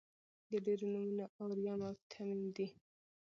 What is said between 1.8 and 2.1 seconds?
او